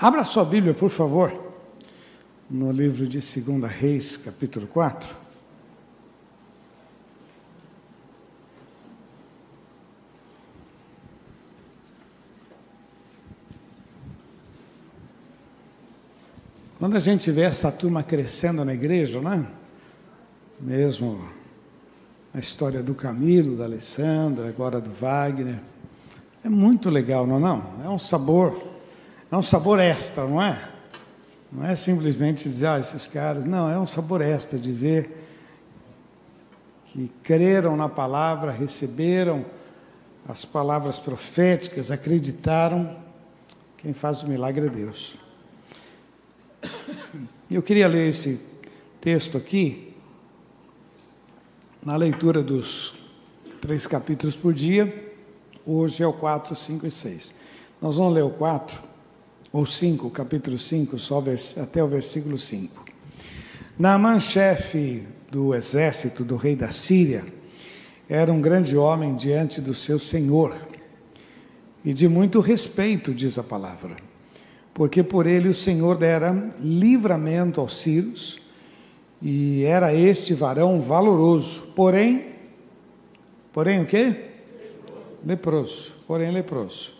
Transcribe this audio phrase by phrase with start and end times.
[0.00, 1.32] Abra sua Bíblia, por favor,
[2.48, 5.12] no livro de 2 Reis, capítulo 4.
[16.78, 19.44] Quando a gente vê essa turma crescendo na igreja, né?
[20.60, 21.28] Mesmo
[22.32, 25.58] a história do Camilo, da Alessandra, agora do Wagner,
[26.44, 27.40] é muito legal, não é?
[27.40, 27.84] Não?
[27.84, 28.77] É um sabor,
[29.30, 30.70] é um sabor extra, não é?
[31.52, 33.44] Não é simplesmente dizer, ah, esses caras.
[33.44, 35.24] Não, é um sabor extra de ver
[36.86, 39.44] que creram na palavra, receberam
[40.26, 42.96] as palavras proféticas, acreditaram.
[43.78, 45.16] Quem faz o milagre é Deus.
[47.50, 48.40] Eu queria ler esse
[49.00, 49.94] texto aqui,
[51.82, 52.94] na leitura dos
[53.60, 55.14] três capítulos por dia.
[55.64, 57.34] Hoje é o 4, 5 e 6.
[57.80, 58.87] Nós vamos ler o 4
[59.52, 61.22] ou 5, capítulo 5, só
[61.62, 62.84] até o versículo 5.
[63.78, 67.24] Naamã, chefe do exército do rei da Síria,
[68.08, 70.54] era um grande homem diante do seu senhor
[71.84, 73.96] e de muito respeito, diz a palavra,
[74.74, 78.40] porque por ele o Senhor dera livramento aos sírios
[79.20, 82.32] e era este varão valoroso, porém,
[83.52, 84.14] porém o quê?
[85.24, 86.97] Leproso, porém leproso.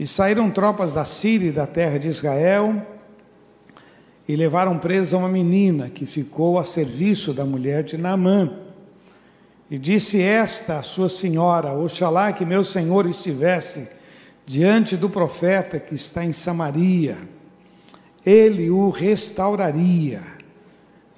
[0.00, 2.74] E saíram tropas da Síria e da terra de Israel
[4.26, 8.50] e levaram presa uma menina que ficou a serviço da mulher de Naamã.
[9.70, 13.88] E disse esta a sua senhora: Oxalá que meu senhor estivesse
[14.46, 17.18] diante do profeta que está em Samaria,
[18.24, 20.22] ele o restauraria.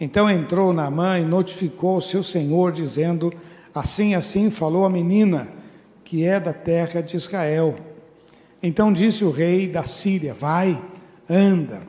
[0.00, 3.32] Então entrou Naamã e notificou o seu senhor, dizendo:
[3.72, 5.46] Assim, assim falou a menina,
[6.02, 7.91] que é da terra de Israel.
[8.62, 10.80] Então disse o rei da Síria: Vai,
[11.28, 11.82] anda,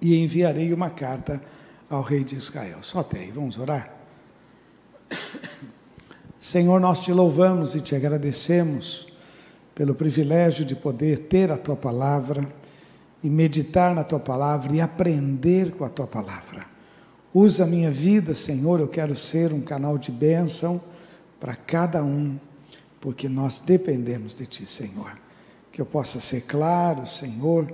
[0.00, 1.42] e enviarei uma carta
[1.90, 2.78] ao rei de Israel.
[2.80, 3.92] Só até aí, vamos orar?
[6.40, 9.06] Senhor, nós te louvamos e te agradecemos
[9.74, 12.50] pelo privilégio de poder ter a tua palavra
[13.22, 16.66] e meditar na tua palavra e aprender com a tua palavra.
[17.32, 20.82] Usa a minha vida, Senhor, eu quero ser um canal de bênção
[21.38, 22.38] para cada um,
[23.00, 25.21] porque nós dependemos de ti, Senhor
[25.72, 27.72] que eu possa ser claro, Senhor,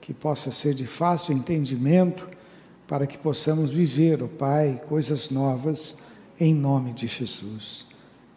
[0.00, 2.28] que possa ser de fácil entendimento,
[2.86, 5.96] para que possamos viver, oh Pai, coisas novas,
[6.38, 7.86] em nome de Jesus.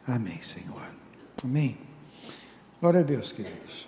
[0.07, 0.83] Amém, Senhor.
[1.43, 1.77] Amém.
[2.79, 3.87] Glória a Deus, queridos.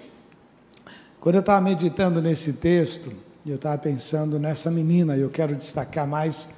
[1.19, 3.11] Quando eu estava meditando nesse texto,
[3.45, 6.49] eu estava pensando nessa menina, e eu quero destacar mais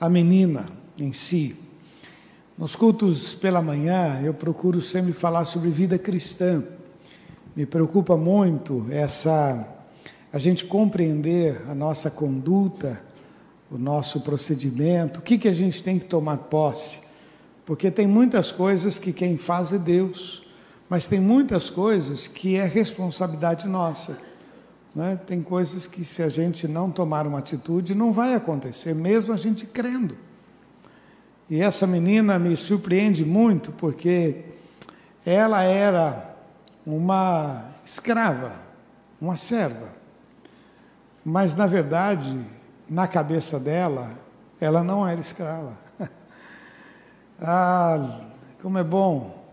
[0.00, 0.64] a menina
[0.96, 1.56] em si.
[2.56, 6.64] Nos cultos pela manhã, eu procuro sempre falar sobre vida cristã
[7.56, 9.66] me preocupa muito essa
[10.30, 13.00] a gente compreender a nossa conduta,
[13.70, 17.00] o nosso procedimento, o que, que a gente tem que tomar posse.
[17.64, 20.42] Porque tem muitas coisas que quem faz é Deus,
[20.90, 24.18] mas tem muitas coisas que é responsabilidade nossa.
[24.94, 25.18] Né?
[25.26, 29.36] Tem coisas que, se a gente não tomar uma atitude, não vai acontecer, mesmo a
[29.38, 30.14] gente crendo.
[31.48, 34.44] E essa menina me surpreende muito, porque
[35.24, 36.35] ela era
[36.86, 38.52] uma escrava,
[39.20, 39.88] uma serva.
[41.24, 42.40] Mas, na verdade,
[42.88, 44.12] na cabeça dela,
[44.60, 45.76] ela não era escrava.
[47.42, 48.20] ah,
[48.62, 49.44] como é bom.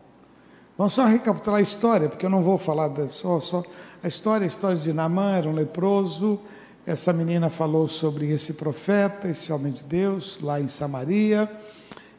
[0.77, 3.63] Vamos só recapitular a história, porque eu não vou falar de, só, só
[4.03, 4.43] a história.
[4.43, 6.39] A história de Naamã era um leproso.
[6.85, 11.49] Essa menina falou sobre esse profeta, esse homem de Deus, lá em Samaria.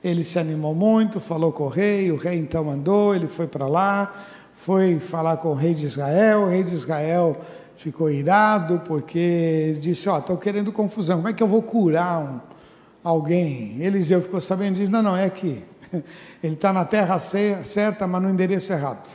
[0.02, 2.10] Ele se animou muito, falou com o rei.
[2.10, 4.12] O rei então mandou, ele foi para lá
[4.64, 7.36] foi falar com o rei de Israel, o rei de Israel
[7.76, 12.18] ficou irado porque disse: Ó, oh, estou querendo confusão, como é que eu vou curar
[12.18, 12.40] um,
[13.02, 13.76] alguém?
[13.78, 15.62] Eliseu ficou sabendo disse: Não, não, é aqui.
[16.42, 19.06] Ele está na terra certa, mas no endereço errado.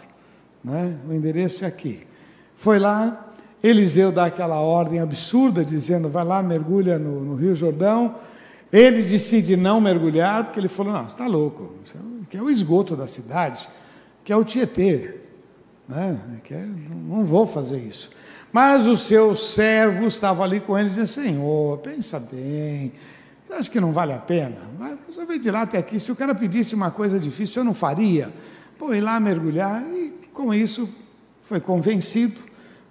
[0.63, 0.95] Né?
[1.09, 2.05] O endereço é aqui.
[2.55, 3.33] Foi lá,
[3.63, 8.13] Eliseu dá aquela ordem absurda, dizendo: Vai lá, mergulha no, no Rio Jordão.
[8.71, 11.73] Ele decide não mergulhar, porque ele falou: Não, você está louco,
[12.29, 13.67] que é o esgoto da cidade,
[14.23, 15.27] que é o Tietê.
[15.89, 16.19] Né?
[16.51, 16.65] É,
[17.07, 18.11] não vou fazer isso.
[18.53, 22.93] Mas os seus servos estavam ali com eles e diziam, Senhor, pensa bem,
[23.43, 24.57] você acha que não vale a pena?
[25.07, 27.73] Você veio de lá até aqui, se o cara pedisse uma coisa difícil, eu não
[27.73, 28.31] faria.
[28.77, 30.87] Pô, ir lá mergulhar, e com isso
[31.41, 32.39] foi convencido,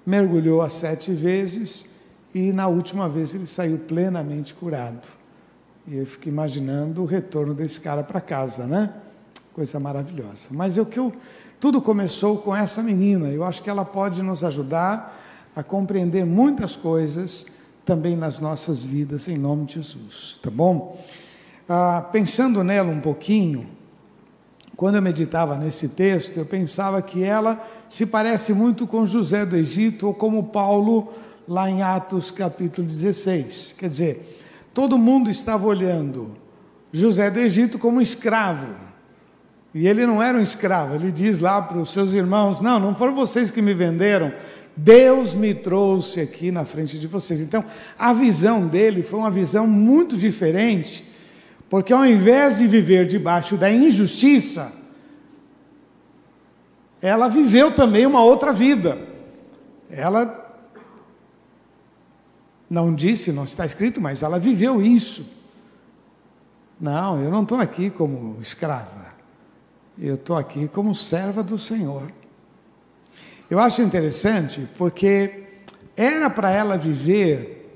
[0.05, 1.87] mergulhou as sete vezes,
[2.35, 5.07] e na última vez ele saiu plenamente curado.
[5.87, 8.93] E eu fico imaginando o retorno desse cara para casa, né?
[9.55, 10.49] Coisa maravilhosa.
[10.51, 11.13] Mas o que eu
[11.61, 13.29] tudo começou com essa menina.
[13.29, 15.17] Eu acho que ela pode nos ajudar
[15.55, 17.47] a compreender muitas coisas
[17.85, 21.03] também nas nossas vidas, em nome de Jesus, tá bom?
[21.69, 23.67] Ah, pensando nela um pouquinho,
[24.77, 29.57] quando eu meditava nesse texto, eu pensava que ela se parece muito com José do
[29.57, 31.13] Egito ou como Paulo
[31.49, 33.75] lá em Atos capítulo 16.
[33.79, 34.39] Quer dizer,
[34.73, 36.37] todo mundo estava olhando
[36.93, 38.88] José do Egito como escravo.
[39.75, 42.95] E ele não era um escravo, ele diz lá para os seus irmãos: Não, não
[42.95, 44.33] foram vocês que me venderam,
[44.75, 47.41] Deus me trouxe aqui na frente de vocês.
[47.41, 47.65] Então,
[47.99, 51.05] a visão dele foi uma visão muito diferente,
[51.69, 54.73] porque ao invés de viver debaixo da injustiça,
[57.03, 58.99] ela viveu também uma outra vida.
[59.91, 60.47] Ela
[62.69, 65.27] não disse, não está escrito, mas ela viveu isso.
[66.81, 69.08] Não, eu não estou aqui como escrava.
[70.01, 72.13] Eu estou aqui como serva do Senhor.
[73.51, 75.45] Eu acho interessante porque
[75.97, 77.69] era para ela viver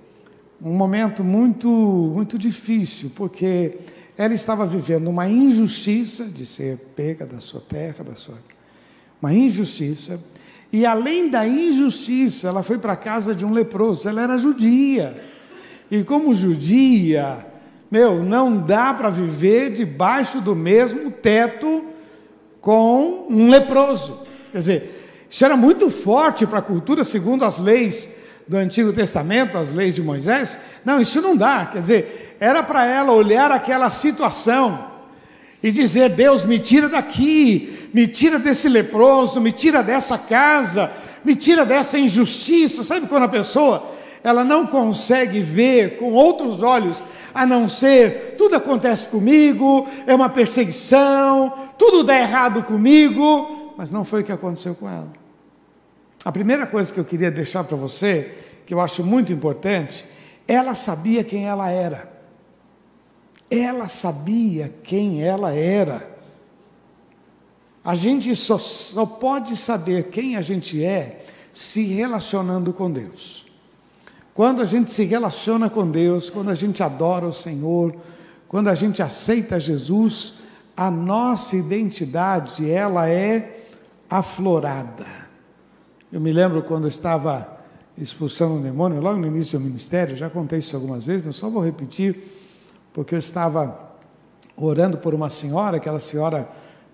[0.62, 3.78] um momento muito, muito difícil, porque
[4.16, 8.36] ela estava vivendo uma injustiça de ser pega da sua terra, da sua
[9.20, 10.20] uma injustiça.
[10.72, 14.08] E além da injustiça, ela foi para a casa de um leproso.
[14.08, 15.16] Ela era judia.
[15.90, 17.46] E como judia,
[17.90, 21.91] meu, não dá para viver debaixo do mesmo teto
[22.62, 24.20] com um leproso.
[24.50, 28.08] Quer dizer, isso era muito forte para a cultura, segundo as leis
[28.46, 30.58] do Antigo Testamento, as leis de Moisés.
[30.84, 31.66] Não, isso não dá.
[31.66, 34.86] Quer dizer, era para ela olhar aquela situação
[35.62, 40.90] e dizer: Deus, me tira daqui, me tira desse leproso, me tira dessa casa,
[41.24, 42.84] me tira dessa injustiça.
[42.84, 43.90] Sabe quando a pessoa
[44.22, 47.02] ela não consegue ver com outros olhos,
[47.34, 54.04] a não ser tudo acontece comigo, é uma perseguição, tudo dá errado comigo, mas não
[54.04, 55.10] foi o que aconteceu com ela.
[56.24, 58.32] A primeira coisa que eu queria deixar para você,
[58.64, 60.04] que eu acho muito importante,
[60.46, 62.10] ela sabia quem ela era.
[63.50, 66.10] Ela sabia quem ela era.
[67.84, 73.51] A gente só, só pode saber quem a gente é se relacionando com Deus.
[74.34, 77.94] Quando a gente se relaciona com Deus, quando a gente adora o Senhor,
[78.48, 80.40] quando a gente aceita Jesus,
[80.76, 83.66] a nossa identidade ela é
[84.08, 85.06] aflorada.
[86.10, 87.60] Eu me lembro quando eu estava
[87.96, 91.50] expulsando um demônio, logo no início do ministério, já contei isso algumas vezes, mas só
[91.50, 92.22] vou repetir
[92.92, 93.92] porque eu estava
[94.56, 96.48] orando por uma senhora, aquela senhora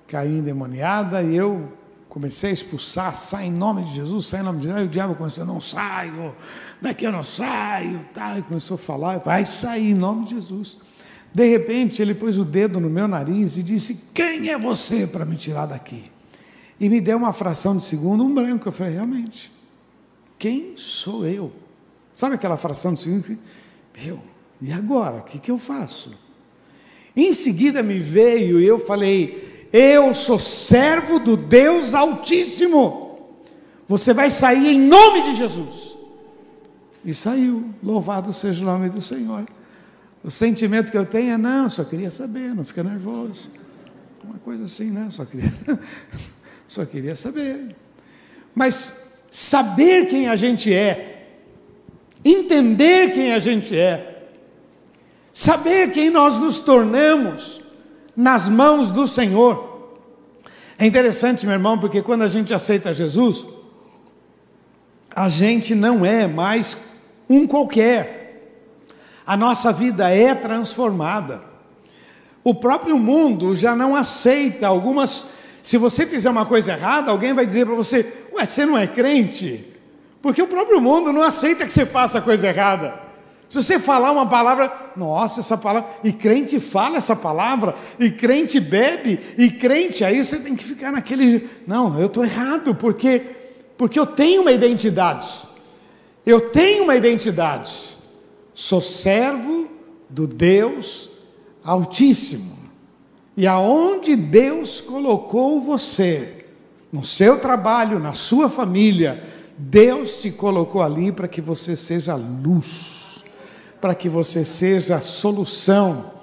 [0.06, 1.72] caiu endemoniada, e eu
[2.08, 4.88] comecei a expulsar, sai em nome de Jesus, sai em nome de Jesus, e o
[4.88, 6.34] diabo começou, não saio,
[6.80, 10.78] daqui eu não saio, tá, e começou a falar, vai sair em nome de Jesus.
[11.32, 15.24] De repente, ele pôs o dedo no meu nariz e disse, quem é você para
[15.24, 16.10] me tirar daqui?
[16.80, 19.52] E me deu uma fração de segundo, um branco, eu falei, realmente,
[20.38, 21.52] quem sou eu?
[22.14, 23.38] Sabe aquela fração de segundo?
[24.04, 24.20] Eu,
[24.60, 25.18] e agora?
[25.18, 26.16] O que, que eu faço?
[27.16, 33.18] Em seguida me veio e eu falei: Eu sou servo do Deus Altíssimo.
[33.86, 35.96] Você vai sair em nome de Jesus.
[37.04, 37.70] E saiu.
[37.82, 39.46] Louvado seja o nome do Senhor.
[40.24, 43.50] O sentimento que eu tenho é: não, só queria saber, não fica nervoso.
[44.22, 45.08] Uma coisa assim, né?
[45.10, 45.52] Só queria,
[46.66, 47.74] só queria saber.
[48.54, 51.28] Mas saber quem a gente é,
[52.24, 54.28] entender quem a gente é,
[55.32, 57.60] saber quem nós nos tornamos
[58.18, 59.94] nas mãos do Senhor.
[60.76, 63.46] É interessante, meu irmão, porque quando a gente aceita Jesus,
[65.14, 66.76] a gente não é mais
[67.30, 68.64] um qualquer.
[69.24, 71.44] A nossa vida é transformada.
[72.42, 75.28] O próprio mundo já não aceita algumas.
[75.62, 78.88] Se você fizer uma coisa errada, alguém vai dizer para você: Ué, você não é
[78.88, 79.64] crente?
[80.20, 83.07] Porque o próprio mundo não aceita que você faça coisa errada.
[83.48, 88.60] Se você falar uma palavra, nossa, essa palavra, e crente fala essa palavra, e crente
[88.60, 91.48] bebe, e crente, aí você tem que ficar naquele.
[91.66, 93.22] Não, eu estou errado, porque,
[93.78, 95.44] porque eu tenho uma identidade.
[96.26, 97.96] Eu tenho uma identidade.
[98.52, 99.68] Sou servo
[100.10, 101.08] do Deus
[101.64, 102.58] Altíssimo.
[103.34, 106.44] E aonde Deus colocou você,
[106.92, 109.24] no seu trabalho, na sua família,
[109.56, 112.97] Deus te colocou ali para que você seja luz
[113.80, 116.18] para que você seja a solução.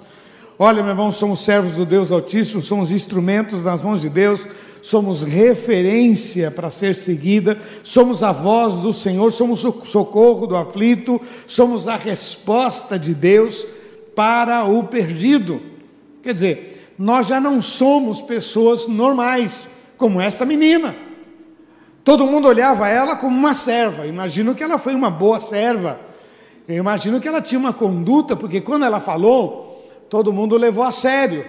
[0.58, 4.48] Olha, meu irmão, somos servos do Deus Altíssimo, somos instrumentos nas mãos de Deus,
[4.80, 11.20] somos referência para ser seguida, somos a voz do Senhor, somos o socorro do aflito,
[11.46, 13.66] somos a resposta de Deus
[14.14, 15.60] para o perdido.
[16.22, 20.96] Quer dizer, nós já não somos pessoas normais, como esta menina.
[22.02, 24.06] Todo mundo olhava ela como uma serva.
[24.06, 26.00] Imagino que ela foi uma boa serva.
[26.68, 30.90] Eu imagino que ela tinha uma conduta, porque quando ela falou, todo mundo levou a
[30.90, 31.44] sério.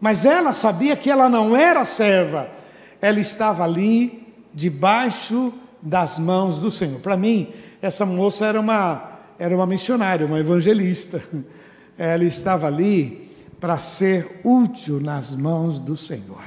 [0.00, 2.48] Mas ela sabia que ela não era serva.
[3.00, 7.00] Ela estava ali debaixo das mãos do Senhor.
[7.00, 11.22] Para mim, essa moça era uma era uma missionária, uma evangelista.
[11.98, 16.44] Ela estava ali para ser útil nas mãos do Senhor.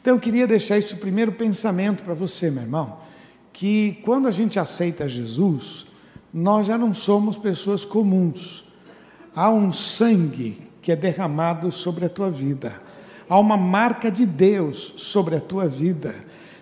[0.00, 2.98] Então eu queria deixar esse primeiro pensamento para você, meu irmão,
[3.52, 5.86] que quando a gente aceita Jesus,
[6.34, 8.64] nós já não somos pessoas comuns.
[9.36, 12.74] Há um sangue que é derramado sobre a tua vida.
[13.28, 16.12] Há uma marca de Deus sobre a tua vida.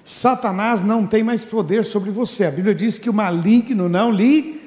[0.05, 2.45] Satanás não tem mais poder sobre você.
[2.45, 4.61] A Bíblia diz que o maligno não lhe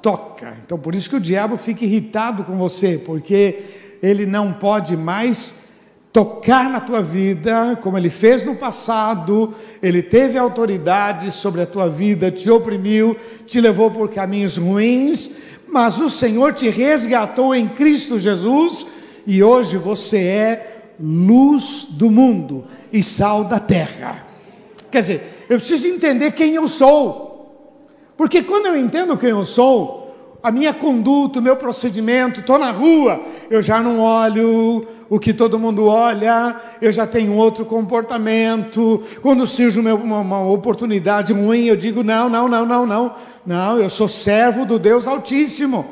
[0.00, 0.56] toca.
[0.64, 3.64] Então, por isso que o diabo fica irritado com você, porque
[4.00, 5.73] ele não pode mais
[6.14, 9.52] tocar na tua vida, como ele fez no passado,
[9.82, 13.16] ele teve autoridade sobre a tua vida, te oprimiu,
[13.48, 15.32] te levou por caminhos ruins,
[15.66, 18.86] mas o Senhor te resgatou em Cristo Jesus
[19.26, 24.24] e hoje você é luz do mundo e sal da terra.
[24.92, 27.74] Quer dizer, eu preciso entender quem eu sou,
[28.16, 30.04] porque quando eu entendo quem eu sou,
[30.40, 35.34] a minha conduta, o meu procedimento, estou na rua, eu já não olho o que
[35.34, 39.02] todo mundo olha, eu já tenho outro comportamento.
[39.20, 43.90] Quando surge uma, uma, oportunidade ruim, eu digo: não, não, não, não, não, não, eu
[43.90, 45.84] sou servo do Deus Altíssimo.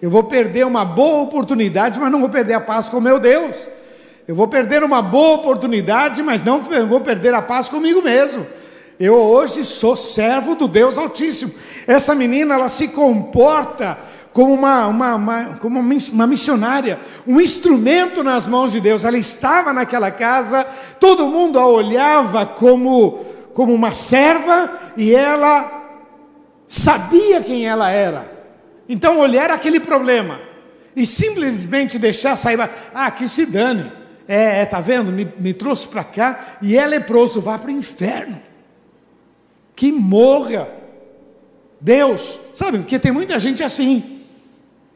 [0.00, 3.56] Eu vou perder uma boa oportunidade, mas não vou perder a paz com meu Deus.
[4.26, 8.46] Eu vou perder uma boa oportunidade, mas não vou perder a paz comigo mesmo.
[8.98, 11.52] Eu hoje sou servo do Deus Altíssimo.
[11.86, 13.98] Essa menina, ela se comporta
[14.32, 19.04] como uma, uma, uma, como uma missionária, um instrumento nas mãos de Deus.
[19.04, 20.64] Ela estava naquela casa,
[20.98, 25.82] todo mundo a olhava como, como uma serva e ela
[26.68, 28.30] sabia quem ela era.
[28.88, 30.40] Então, olhar aquele problema
[30.94, 32.58] e simplesmente deixar sair,
[32.94, 33.90] ah, que se dane.
[34.26, 35.10] É, é tá vendo?
[35.10, 38.50] Me, me trouxe para cá e é leproso, vá para o inferno
[39.80, 40.68] que morra.
[41.80, 44.19] Deus, sabe, porque tem muita gente assim.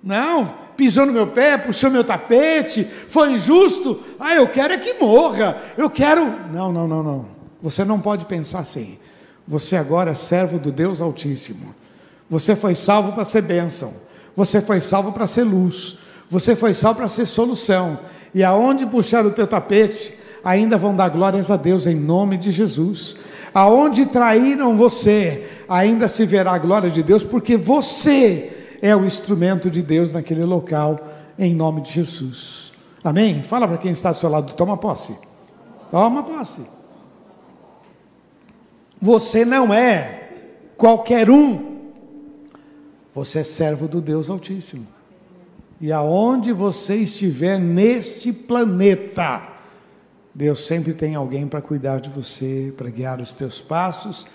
[0.04, 3.99] Não, pisou no meu pé, puxou meu tapete, foi injusto.
[4.20, 5.56] Ah, eu quero é que morra.
[5.78, 6.26] Eu quero.
[6.52, 7.26] Não, não, não, não.
[7.62, 8.99] Você não pode pensar assim.
[9.49, 11.75] Você agora é servo do Deus Altíssimo.
[12.28, 13.94] Você foi salvo para ser bênção.
[14.37, 15.96] Você foi salvo para ser luz.
[16.28, 17.99] Você foi salvo para ser solução.
[18.34, 20.12] E aonde puxar o teu tapete,
[20.44, 23.16] ainda vão dar glórias a Deus em nome de Jesus.
[23.54, 29.70] Aonde traíram você, ainda se verá a glória de Deus, porque você é o instrumento
[29.70, 31.00] de Deus naquele local,
[31.38, 32.70] em nome de Jesus.
[33.02, 33.42] Amém?
[33.42, 35.16] Fala para quem está do seu lado, toma posse.
[35.90, 36.60] Toma posse.
[39.00, 40.28] Você não é
[40.76, 41.92] qualquer um.
[43.14, 44.86] Você é servo do Deus Altíssimo.
[45.80, 49.48] E aonde você estiver neste planeta,
[50.34, 54.26] Deus sempre tem alguém para cuidar de você, para guiar os teus passos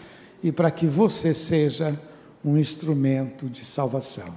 [0.41, 2.09] e para que você seja
[2.43, 4.34] um instrumento de salvação.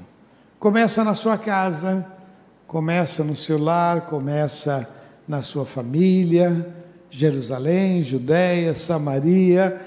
[0.58, 2.06] Começa na sua casa,
[2.66, 4.88] começa no seu lar, começa
[5.26, 6.74] na sua família,
[7.10, 9.80] Jerusalém, Judéia, Samaria,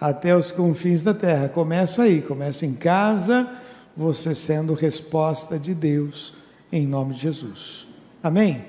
[0.00, 1.48] até os confins da terra.
[1.48, 3.48] Começa aí, começa em casa,
[3.96, 6.34] você sendo resposta de Deus,
[6.72, 7.86] em nome de Jesus.
[8.22, 8.64] Amém?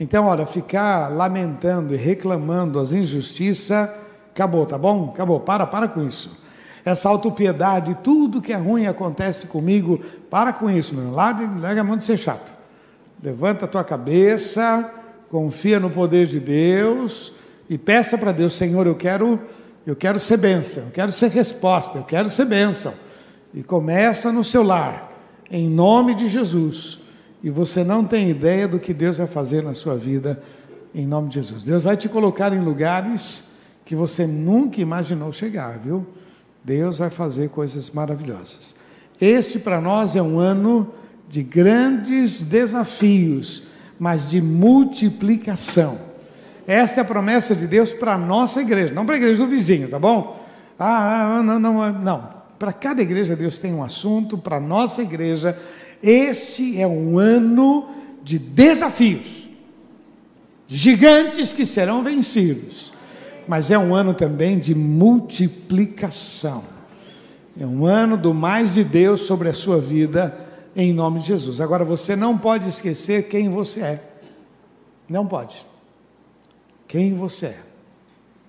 [0.00, 3.90] Então, olha, ficar lamentando e reclamando as injustiças,
[4.30, 5.10] acabou, tá bom?
[5.12, 6.47] Acabou, para, para com isso.
[6.84, 11.12] Essa autopiedade, tudo que é ruim acontece comigo, para com isso, meu.
[11.12, 12.52] Larga a mão de ser chato.
[13.22, 14.88] Levanta a tua cabeça,
[15.28, 17.32] confia no poder de Deus
[17.68, 19.40] e peça para Deus, Senhor, eu quero,
[19.86, 22.94] eu quero ser bênção, eu quero ser resposta, eu quero ser bênção.
[23.52, 25.12] E começa no seu lar,
[25.50, 27.08] em nome de Jesus
[27.42, 30.42] e você não tem ideia do que Deus vai fazer na sua vida,
[30.94, 31.62] em nome de Jesus.
[31.62, 33.50] Deus vai te colocar em lugares
[33.84, 36.06] que você nunca imaginou chegar, viu?
[36.64, 38.76] Deus vai fazer coisas maravilhosas.
[39.20, 40.92] Este para nós é um ano
[41.28, 43.64] de grandes desafios,
[43.98, 45.98] mas de multiplicação.
[46.66, 49.48] Esta é a promessa de Deus para a nossa igreja, não para a igreja do
[49.48, 50.46] vizinho, tá bom?
[50.78, 52.38] Ah, não, não, não.
[52.58, 55.58] Para cada igreja Deus tem um assunto, para a nossa igreja
[56.02, 57.88] este é um ano
[58.22, 59.48] de desafios,
[60.66, 62.92] gigantes que serão vencidos,
[63.48, 66.62] mas é um ano também de multiplicação.
[67.58, 70.38] É um ano do mais de Deus sobre a sua vida,
[70.76, 71.60] em nome de Jesus.
[71.60, 74.04] Agora você não pode esquecer quem você é.
[75.08, 75.66] Não pode.
[76.86, 77.58] Quem você é.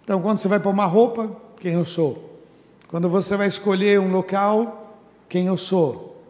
[0.04, 2.42] Então, quando você vai pôr uma roupa, quem eu sou?
[2.90, 4.98] Quando você vai escolher um local,
[5.30, 6.22] quem eu sou?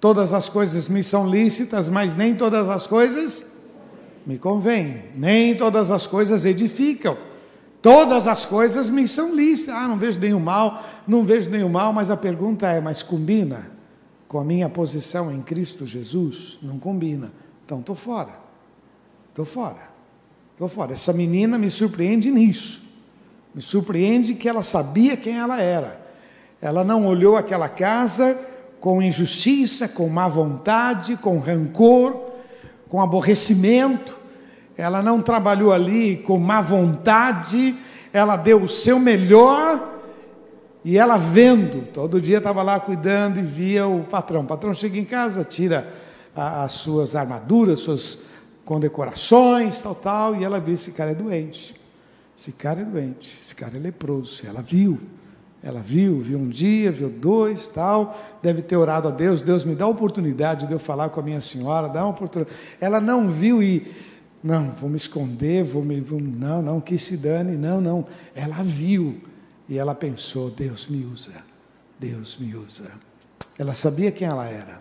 [0.00, 3.44] Todas as coisas me são lícitas, mas nem todas as coisas
[4.26, 5.04] me convêm.
[5.14, 7.16] Nem todas as coisas edificam.
[7.84, 9.74] Todas as coisas me são lícitas.
[9.74, 13.70] Ah, não vejo nenhum mal, não vejo nenhum mal, mas a pergunta é: mas combina
[14.26, 16.56] com a minha posição em Cristo Jesus?
[16.62, 17.30] Não combina.
[17.62, 18.40] Então estou fora.
[19.28, 19.90] Estou fora.
[20.52, 20.94] Estou fora.
[20.94, 22.82] Essa menina me surpreende nisso.
[23.54, 26.00] Me surpreende que ela sabia quem ela era.
[26.62, 28.34] Ela não olhou aquela casa
[28.80, 32.30] com injustiça, com má vontade, com rancor,
[32.88, 34.23] com aborrecimento.
[34.76, 37.76] Ela não trabalhou ali com má vontade.
[38.12, 39.94] Ela deu o seu melhor
[40.84, 44.42] e ela vendo, todo dia estava lá cuidando e via o patrão.
[44.42, 45.90] O patrão chega em casa, tira
[46.36, 48.26] as suas armaduras, suas
[48.66, 51.74] condecorações, tal, tal, e ela vê esse cara é doente.
[52.36, 54.42] Esse cara é doente, esse cara é leproso.
[54.46, 55.00] Ela viu,
[55.62, 59.74] ela viu, viu um dia, viu dois, tal, deve ter orado a Deus, Deus me
[59.74, 62.54] dá a oportunidade de eu falar com a minha senhora, dá uma oportunidade.
[62.78, 63.90] Ela não viu e,
[64.44, 68.04] não, vou me esconder, vou me, vou, não, não, que se dane, não, não.
[68.34, 69.18] Ela viu
[69.66, 71.32] e ela pensou, Deus me usa,
[71.98, 72.90] Deus me usa.
[73.58, 74.80] Ela sabia quem ela era.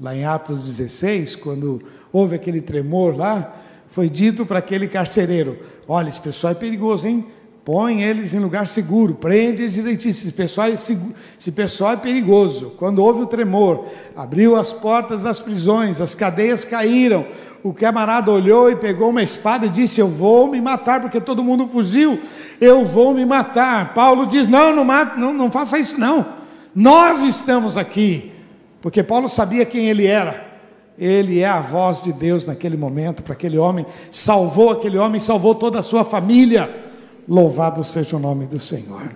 [0.00, 6.08] Lá em Atos 16, quando houve aquele tremor lá, foi dito para aquele carcereiro: Olha,
[6.08, 7.26] esse pessoal é perigoso, hein?
[7.64, 10.10] Põe eles em lugar seguro, prende direitinho.
[10.10, 12.74] Esse pessoal, é esse pessoal é perigoso.
[12.76, 17.24] Quando houve o tremor, abriu as portas das prisões, as cadeias caíram.
[17.62, 21.44] O camarada olhou e pegou uma espada e disse: Eu vou me matar, porque todo
[21.44, 22.18] mundo fugiu.
[22.60, 23.94] Eu vou me matar.
[23.94, 26.26] Paulo diz: Não, não, mate, não, não faça isso, não.
[26.74, 28.32] Nós estamos aqui.
[28.80, 30.50] Porque Paulo sabia quem ele era.
[30.98, 35.54] Ele é a voz de Deus naquele momento para aquele homem, salvou aquele homem, salvou
[35.54, 36.81] toda a sua família.
[37.28, 39.14] Louvado seja o nome do Senhor.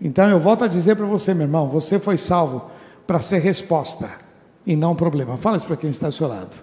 [0.00, 2.70] Então eu volto a dizer para você, meu irmão, você foi salvo
[3.06, 4.10] para ser resposta
[4.66, 5.36] e não problema.
[5.36, 6.56] Fala isso para quem está ao seu lado.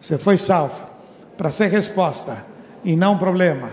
[0.00, 0.86] Você foi salvo
[1.36, 2.44] para ser resposta
[2.84, 3.70] e não problema.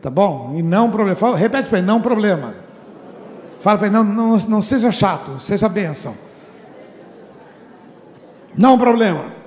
[0.00, 0.54] Tá bom?
[0.56, 1.16] E não problema.
[1.16, 2.54] Fala, repete para ele, não problema.
[3.60, 6.14] Fala para ele, não, não, não seja chato, seja bênção.
[8.56, 9.37] Não problema.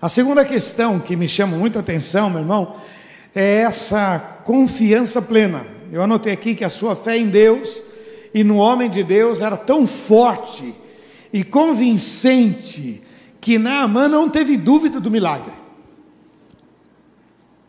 [0.00, 2.76] A segunda questão que me chama muito a atenção, meu irmão,
[3.34, 5.66] é essa confiança plena.
[5.90, 7.82] Eu anotei aqui que a sua fé em Deus
[8.32, 10.72] e no homem de Deus era tão forte
[11.32, 13.02] e convincente
[13.40, 15.52] que Naamã não teve dúvida do milagre.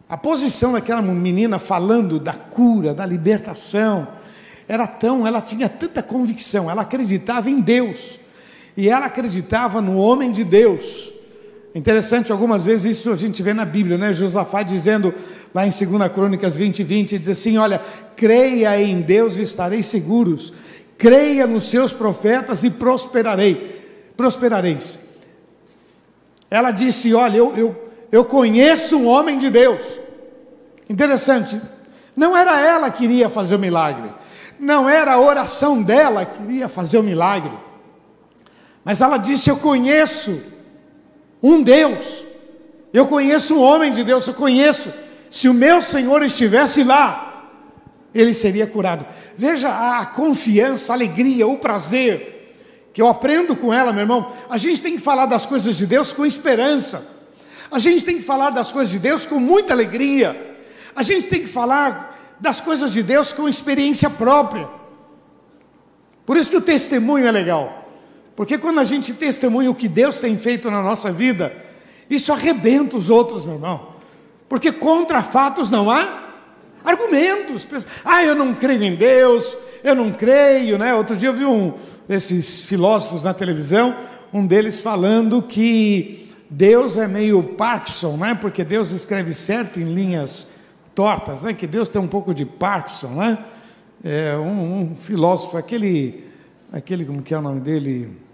[0.08, 4.08] A posição daquela menina falando da cura, da libertação,
[4.68, 8.20] era tão, ela tinha tanta convicção, ela acreditava em Deus
[8.78, 11.18] e ela acreditava no homem de Deus.
[11.74, 14.12] Interessante, algumas vezes isso a gente vê na Bíblia, né?
[14.12, 15.14] Josafá dizendo
[15.54, 17.80] lá em 2 Crônicas 20, 20, diz assim: Olha,
[18.16, 20.52] creia em Deus e estareis seguros,
[20.98, 24.98] creia nos seus profetas e prosperarei, prosperareis.
[26.50, 30.00] Ela disse: Olha, eu, eu, eu conheço um homem de Deus.
[30.90, 31.62] Interessante,
[32.16, 34.12] não era ela que iria fazer o milagre,
[34.60, 37.56] não era a oração dela que iria fazer o milagre,
[38.84, 40.58] mas ela disse: Eu conheço
[41.42, 42.26] um Deus.
[42.94, 44.92] Eu conheço um homem de Deus, eu conheço.
[45.30, 47.52] Se o meu Senhor estivesse lá,
[48.14, 49.06] ele seria curado.
[49.38, 52.40] Veja a confiança, a alegria, o prazer
[52.94, 54.34] que eu aprendo com ela, meu irmão.
[54.50, 57.08] A gente tem que falar das coisas de Deus com esperança.
[57.72, 60.58] A gente tem que falar das coisas de Deus com muita alegria.
[60.96, 64.68] A gente tem que falar das coisas de Deus com experiência própria.
[66.26, 67.79] Por isso que o testemunho é legal.
[68.40, 71.52] Porque quando a gente testemunha o que Deus tem feito na nossa vida,
[72.10, 73.90] isso arrebenta os outros, meu irmão.
[74.48, 76.38] Porque contra fatos não há
[76.82, 77.68] argumentos.
[78.06, 80.96] Ah, eu não creio em Deus, eu não creio, né?
[80.96, 81.74] Outro dia eu vi um
[82.08, 83.94] desses filósofos na televisão,
[84.32, 88.38] um deles falando que Deus é meio Parkinson, né?
[88.40, 90.48] Porque Deus escreve certo em linhas
[90.96, 91.54] tortas, né?
[91.54, 93.38] Que Deus tem um pouco de Parkinson, né?
[94.02, 96.24] É um, um filósofo, aquele,
[96.72, 98.29] aquele como que é o nome dele?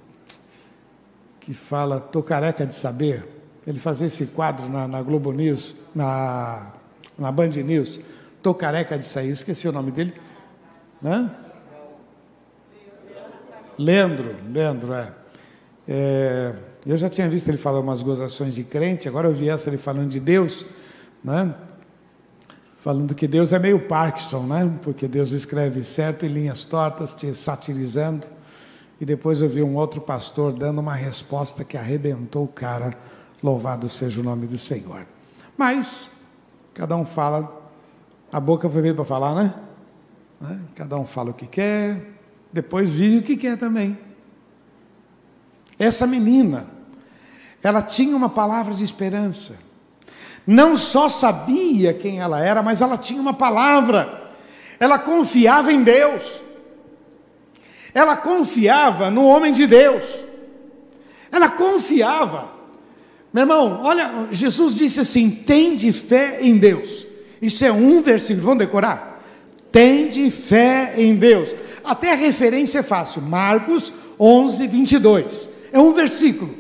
[1.46, 3.24] Que fala Tô careca de saber.
[3.68, 6.74] Ele fazia esse quadro na, na Globo News, na,
[7.18, 8.00] na Band News.
[8.42, 10.14] Tô careca de sair, esqueci o nome dele.
[11.04, 11.32] Hã?
[13.78, 15.12] Leandro, Leandro, é.
[15.88, 16.56] é.
[16.86, 19.78] Eu já tinha visto ele falar umas gozações de crente, agora eu vi essa ele
[19.78, 20.66] falando de Deus,
[21.24, 21.54] né?
[22.78, 24.72] Falando que Deus é meio Parkinson, né?
[24.84, 28.35] Porque Deus escreve certo em linhas tortas, te satirizando.
[29.00, 32.98] E depois eu vi um outro pastor dando uma resposta que arrebentou o cara.
[33.44, 35.06] Louvado seja o nome do Senhor.
[35.58, 36.10] Mas,
[36.74, 37.64] cada um fala
[38.32, 39.54] A boca foi feita para falar, né?
[40.40, 40.60] né?
[40.76, 42.16] Cada um fala o que quer,
[42.52, 43.98] depois vive o que quer também.
[45.78, 46.68] Essa menina,
[47.62, 49.58] ela tinha uma palavra de esperança.
[50.48, 54.32] Não só sabia quem ela era, mas ela tinha uma palavra.
[54.80, 56.44] Ela confiava em Deus.
[57.96, 60.26] Ela confiava no homem de Deus.
[61.32, 62.52] Ela confiava.
[63.34, 67.08] Meu irmão, olha, Jesus disse assim: tende fé em Deus.
[67.42, 69.24] Isso é um versículo, vamos decorar?
[69.72, 71.56] Tende fé em Deus.
[71.86, 73.22] Até a referência é fácil.
[73.22, 75.50] Marcos 11, 22.
[75.72, 76.54] É um versículo.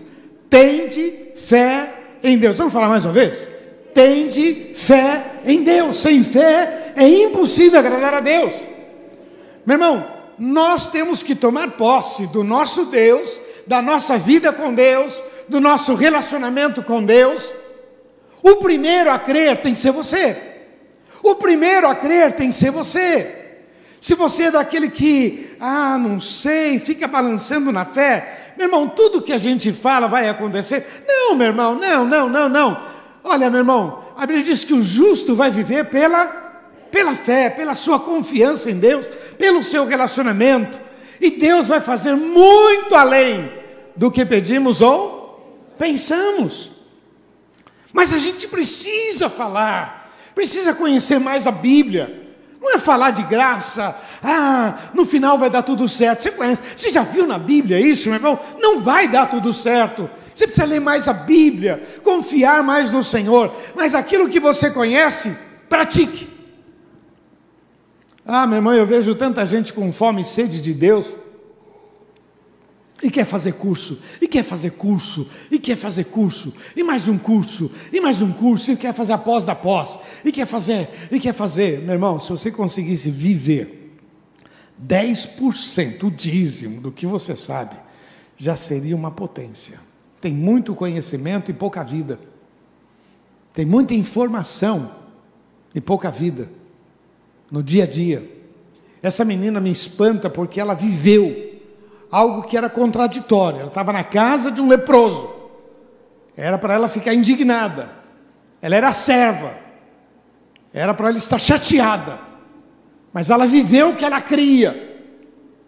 [0.50, 1.94] Tende fé
[2.24, 2.58] em Deus.
[2.58, 3.50] Vamos falar mais uma vez?
[3.94, 5.98] Tende fé em Deus.
[5.98, 8.54] Sem fé é impossível agradar a Deus.
[9.66, 15.22] Meu irmão, nós temos que tomar posse do nosso Deus, da nossa vida com Deus,
[15.48, 17.54] do nosso relacionamento com Deus.
[18.44, 20.38] O primeiro a crer tem que ser você.
[21.24, 23.44] O primeiro a crer tem que ser você.
[24.00, 29.22] Se você é daquele que, ah, não sei, fica balançando na fé, meu irmão, tudo
[29.22, 31.04] que a gente fala vai acontecer.
[31.08, 32.82] Não, meu irmão, não, não, não, não.
[33.24, 36.45] Olha, meu irmão, a Bíblia diz que o justo vai viver pela,
[36.96, 39.06] pela fé, pela sua confiança em Deus,
[39.38, 40.80] pelo seu relacionamento.
[41.20, 43.52] E Deus vai fazer muito além
[43.98, 46.72] do que pedimos ou pensamos.
[47.92, 52.30] Mas a gente precisa falar, precisa conhecer mais a Bíblia.
[52.62, 56.24] Não é falar de graça, ah, no final vai dar tudo certo.
[56.24, 58.40] Você conhece, você já viu na Bíblia isso, meu irmão?
[58.58, 60.10] Não vai dar tudo certo.
[60.34, 65.36] Você precisa ler mais a Bíblia, confiar mais no Senhor, mas aquilo que você conhece,
[65.68, 66.35] pratique.
[68.26, 71.08] Ah, meu irmão, eu vejo tanta gente com fome e sede de Deus
[73.04, 77.20] e quer fazer curso, e quer fazer curso, e quer fazer curso, e mais um
[77.20, 80.90] curso, e mais um curso, e quer fazer a pós da pós, e quer fazer,
[81.12, 81.82] e quer fazer.
[81.82, 83.96] Meu irmão, se você conseguisse viver
[84.84, 87.76] 10% o dízimo do que você sabe,
[88.36, 89.80] já seria uma potência.
[90.20, 92.20] Tem muito conhecimento e pouca vida.
[93.54, 94.90] Tem muita informação
[95.76, 96.50] e pouca vida
[97.52, 98.30] no dia a dia.
[99.02, 101.62] Essa menina me espanta porque ela viveu
[102.12, 103.60] algo que era contraditório.
[103.60, 105.30] Ela estava na casa de um leproso.
[106.36, 107.90] Era para ela ficar indignada.
[108.62, 109.54] Ela era serva.
[110.74, 112.20] Era para ela estar chateada.
[113.14, 115.04] Mas ela viveu o que ela cria.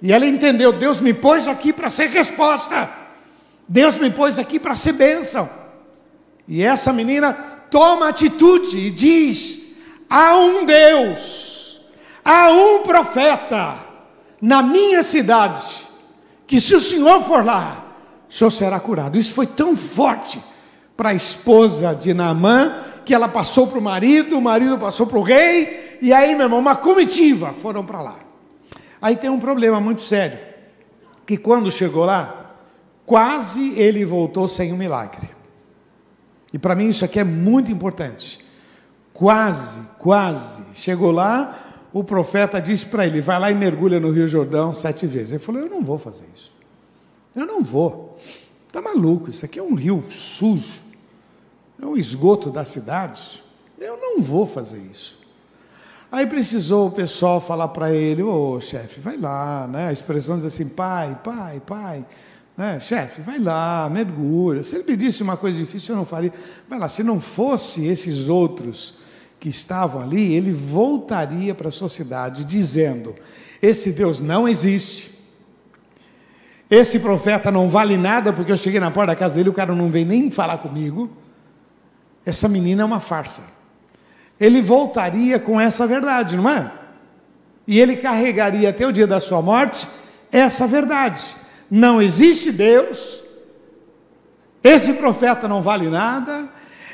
[0.01, 2.89] E ela entendeu: Deus me pôs aqui para ser resposta.
[3.67, 5.49] Deus me pôs aqui para ser bênção.
[6.47, 7.33] E essa menina
[7.69, 9.77] toma atitude e diz:
[10.09, 11.56] há um Deus,
[12.27, 13.77] há um profeta
[14.41, 15.87] na minha cidade
[16.45, 17.85] que se o senhor for lá,
[18.29, 19.17] o senhor será curado.
[19.17, 20.43] Isso foi tão forte
[20.95, 25.17] para a esposa de Naamã, que ela passou para o marido, o marido passou para
[25.17, 28.15] o rei, e aí, meu irmão, uma comitiva foram para lá.
[29.01, 30.37] Aí tem um problema muito sério,
[31.25, 32.55] que quando chegou lá,
[33.05, 35.29] quase ele voltou sem um milagre.
[36.51, 38.39] E para mim isso aqui é muito importante.
[39.13, 40.61] Quase, quase.
[40.73, 41.66] Chegou lá,
[41.99, 45.31] o profeta disse para ele: vai lá e mergulha no Rio Jordão sete vezes.
[45.31, 46.53] Ele falou: eu não vou fazer isso.
[47.35, 48.19] Eu não vou.
[48.67, 50.81] Está maluco, isso aqui é um rio sujo.
[51.81, 53.43] É um esgoto da cidade.
[53.79, 55.19] Eu não vou fazer isso.
[56.11, 59.87] Aí precisou o pessoal falar para ele, ô oh, chefe, vai lá, né?
[59.87, 62.05] A expressão diz assim, pai, pai, pai,
[62.55, 62.79] né?
[62.79, 64.63] chefe, vai lá, mergulha.
[64.63, 66.33] Se ele pedisse uma coisa difícil, eu não faria.
[66.69, 68.95] Vai lá, se não fosse esses outros
[69.39, 73.15] que estavam ali, ele voltaria para a sociedade dizendo:
[73.61, 75.15] Esse Deus não existe.
[76.69, 79.73] Esse profeta não vale nada porque eu cheguei na porta da casa dele, o cara
[79.73, 81.09] não vem nem falar comigo.
[82.25, 83.41] Essa menina é uma farsa.
[84.39, 86.71] Ele voltaria com essa verdade, não é?
[87.65, 89.87] E ele carregaria até o dia da sua morte
[90.31, 91.35] essa verdade.
[91.69, 93.23] Não existe Deus.
[94.63, 96.49] Esse profeta não vale nada.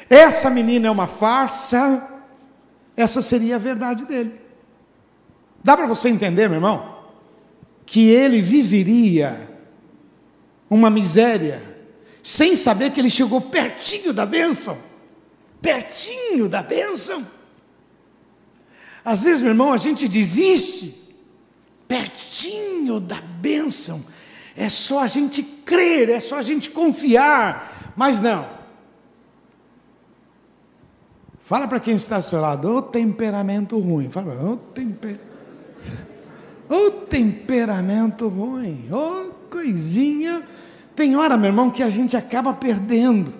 [0.10, 2.12] Essa menina é uma farsa.
[2.95, 4.39] Essa seria a verdade dele.
[5.63, 7.03] Dá para você entender, meu irmão?
[7.86, 9.49] Que ele viveria
[10.69, 11.62] uma miséria
[12.21, 14.77] sem saber que ele chegou pertinho da bênção.
[15.62, 17.25] Pertinho da bênção.
[19.03, 21.03] Às vezes, meu irmão, a gente desiste
[21.88, 24.03] pertinho da bênção.
[24.56, 27.93] É só a gente crer, é só a gente confiar.
[27.95, 28.47] Mas não.
[31.45, 34.10] Fala para quem está ao seu lado, ô temperamento ruim.
[34.10, 35.19] Fala, ô temper...
[36.69, 40.41] ô temperamento ruim, ô coisinha.
[40.95, 43.34] Tem hora, meu irmão, que a gente acaba perdendo.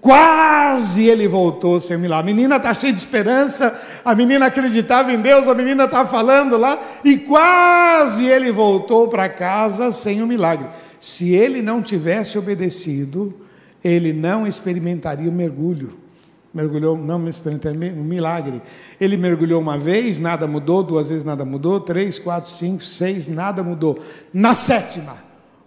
[0.00, 2.30] Quase ele voltou sem milagre.
[2.30, 6.56] A menina está cheia de esperança, a menina acreditava em Deus, a menina está falando
[6.56, 10.66] lá, e quase ele voltou para casa sem o milagre.
[10.98, 13.34] Se ele não tivesse obedecido,
[13.82, 16.09] ele não experimentaria o mergulho.
[16.52, 18.60] Mergulhou, não experimentaria o milagre.
[19.00, 23.62] Ele mergulhou uma vez, nada mudou, duas vezes nada mudou, três, quatro, cinco, seis, nada
[23.62, 24.02] mudou.
[24.32, 25.16] Na sétima,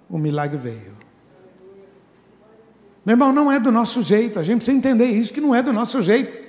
[0.09, 0.93] o milagre veio.
[3.05, 5.61] Meu irmão, não é do nosso jeito, a gente precisa entender isso, que não é
[5.61, 6.43] do nosso jeito.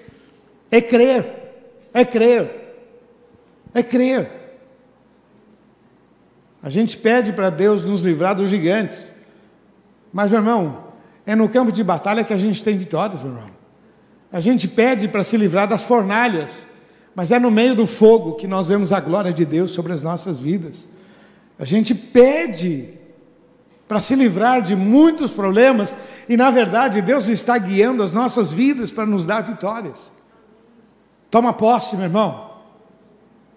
[0.70, 2.74] É crer, é crer,
[3.72, 4.30] é crer.
[6.62, 9.12] A gente pede para Deus nos livrar dos gigantes,
[10.12, 10.84] mas, meu irmão,
[11.26, 13.50] é no campo de batalha que a gente tem vitórias, meu irmão.
[14.34, 16.66] A gente pede para se livrar das fornalhas,
[17.14, 20.02] mas é no meio do fogo que nós vemos a glória de Deus sobre as
[20.02, 20.88] nossas vidas.
[21.56, 22.88] A gente pede
[23.86, 25.94] para se livrar de muitos problemas,
[26.28, 30.12] e na verdade Deus está guiando as nossas vidas para nos dar vitórias.
[31.30, 32.50] Toma posse, meu irmão.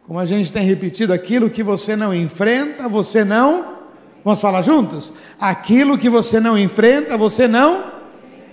[0.05, 3.77] Como a gente tem repetido, aquilo que você não enfrenta, você não.
[4.23, 5.11] Vamos falar juntos?
[5.39, 7.83] Aquilo que você não enfrenta, você não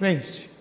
[0.00, 0.53] vence.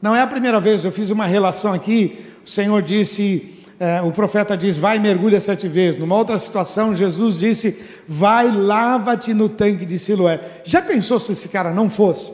[0.00, 4.10] Não é a primeira vez, eu fiz uma relação aqui, o Senhor disse é, o
[4.10, 6.00] profeta diz, vai mergulha sete vezes.
[6.00, 10.62] Numa outra situação, Jesus disse, vai, lava-te no tanque de Siloé.
[10.64, 12.32] Já pensou se esse cara não fosse?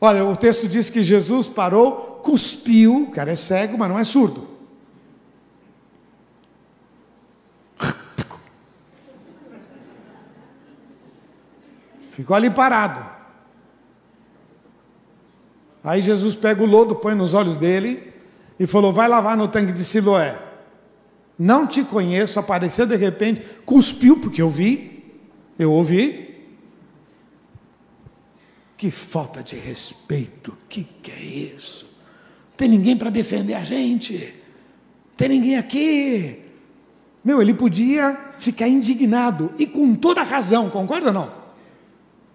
[0.00, 4.04] Olha, o texto diz que Jesus parou, cuspiu, o cara é cego, mas não é
[4.04, 4.46] surdo.
[12.10, 13.13] Ficou ali parado.
[15.84, 18.14] Aí Jesus pega o lodo, põe nos olhos dele,
[18.58, 20.38] e falou: Vai lavar no tanque de Siloé.
[21.38, 25.04] Não te conheço, apareceu de repente, cuspiu, porque eu vi,
[25.58, 26.24] eu ouvi.
[28.76, 31.86] Que falta de respeito, que que é isso?
[32.56, 34.34] Tem ninguém para defender a gente,
[35.16, 36.40] tem ninguém aqui.
[37.24, 41.43] Meu, ele podia ficar indignado, e com toda razão, concorda ou não?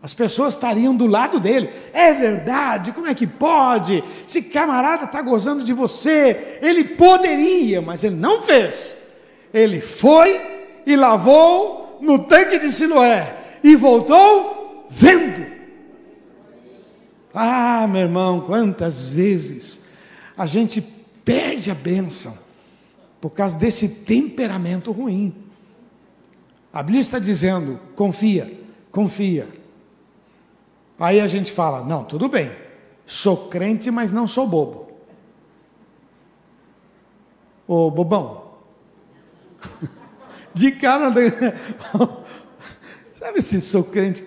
[0.02, 1.70] As pessoas estariam do lado dele.
[1.92, 4.04] É verdade, como é que pode?
[4.28, 6.60] Esse camarada está gozando de você.
[6.62, 8.96] Ele poderia, mas ele não fez.
[9.54, 10.40] Ele foi
[10.86, 15.46] e lavou no tanque de Siloé e voltou vendo.
[17.34, 19.82] Ah, meu irmão, quantas vezes
[20.38, 20.82] a gente
[21.26, 22.36] perde a bênção
[23.20, 25.36] por causa desse temperamento ruim.
[26.72, 28.60] A Bíblia está dizendo: confia,
[28.90, 29.59] confia.
[31.00, 32.52] Aí a gente fala: não, tudo bem,
[33.06, 34.92] sou crente, mas não sou bobo.
[37.68, 38.50] Ô bobão.
[40.54, 41.12] De cara.
[43.14, 44.26] Sabe se sou crente?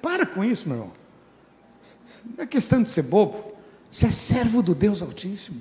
[0.00, 0.92] Para com isso, meu irmão.
[2.36, 3.52] Não é questão de ser bobo.
[3.90, 5.60] Você é servo do Deus Altíssimo.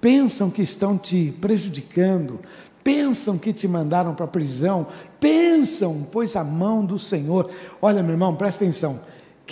[0.00, 2.40] Pensam que estão te prejudicando,
[2.82, 4.86] pensam que te mandaram para a prisão,
[5.20, 7.50] pensam, pois a mão do Senhor.
[7.80, 9.00] Olha, meu irmão, presta atenção.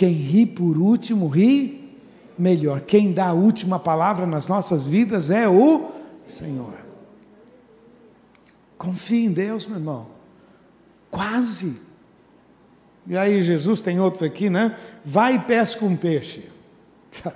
[0.01, 1.95] Quem ri por último, ri
[2.35, 2.81] melhor.
[2.81, 5.91] Quem dá a última palavra nas nossas vidas é o
[6.25, 6.73] Senhor.
[8.79, 10.07] Confie em Deus, meu irmão.
[11.11, 11.79] Quase.
[13.05, 14.75] E aí, Jesus tem outros aqui, né?
[15.05, 16.49] Vai e pesca um peixe.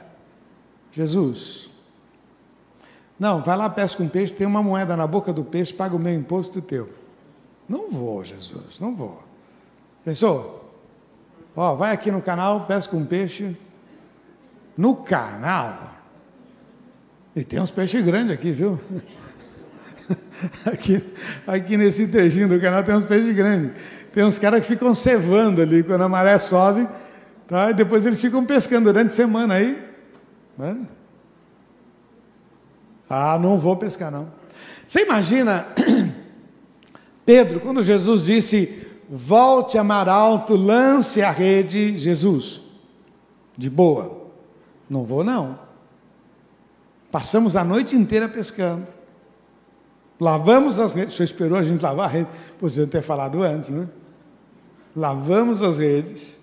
[0.92, 1.70] Jesus.
[3.20, 6.00] Não, vai lá, pesca um peixe, tem uma moeda na boca do peixe, paga o
[6.00, 6.90] meu imposto teu.
[7.70, 9.22] Não vou, Jesus, não vou.
[10.04, 10.65] Pensou?
[11.56, 13.56] Ó, vai aqui no canal, pesca um peixe.
[14.78, 15.94] No canal.
[17.36, 18.80] E tem uns peixes grandes aqui, viu?
[20.66, 21.04] Aqui,
[21.48, 23.72] aqui nesse trechinho do canal tem uns peixes grandes.
[24.14, 26.88] Tem uns caras que ficam cevando ali quando a maré sobe,
[27.48, 27.72] tá?
[27.72, 29.84] E depois eles ficam pescando durante a semana aí.
[30.58, 30.78] Né?
[33.10, 34.32] Ah, não vou pescar não.
[34.88, 35.66] Você imagina
[37.26, 42.62] Pedro, quando Jesus disse: volte a mar alto, lance a rede, Jesus.
[43.58, 44.26] De boa.
[44.90, 45.60] Não vou, não.
[47.12, 48.88] Passamos a noite inteira pescando.
[50.20, 51.14] Lavamos as redes.
[51.14, 52.30] O senhor esperou a gente lavar a rede?
[52.60, 53.88] Podia ter falado antes, né?
[54.96, 56.38] Lavamos as redes.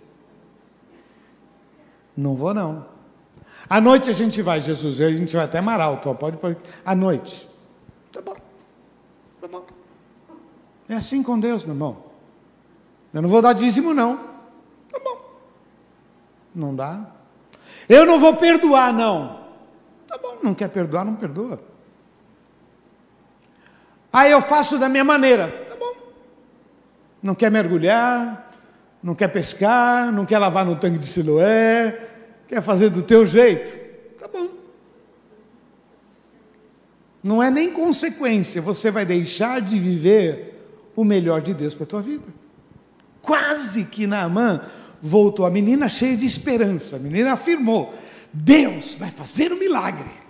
[2.16, 2.86] Não vou, não.
[3.68, 6.58] À noite a gente vai, Jesus, a gente vai até mar alto, pode, pode.
[6.84, 7.48] À noite.
[8.10, 8.36] Tá bom.
[9.40, 9.64] Tá bom.
[10.88, 12.11] É assim com Deus, meu irmão.
[13.12, 14.16] Eu não vou dar dízimo, não.
[14.90, 15.20] Tá bom.
[16.54, 17.06] Não dá.
[17.88, 19.42] Eu não vou perdoar, não.
[20.06, 21.60] Tá bom, não quer perdoar, não perdoa.
[24.12, 25.48] Aí eu faço da minha maneira.
[25.68, 25.94] Tá bom.
[27.22, 28.50] Não quer mergulhar,
[29.02, 32.08] não quer pescar, não quer lavar no tanque de Siloé.
[32.46, 33.78] Quer fazer do teu jeito?
[34.18, 34.48] Tá bom.
[37.22, 40.60] Não é nem consequência, você vai deixar de viver
[40.94, 42.41] o melhor de Deus para a tua vida.
[43.22, 44.60] Quase que Naamã
[45.00, 47.94] voltou, a menina cheia de esperança, a menina afirmou:
[48.32, 50.22] Deus vai fazer um milagre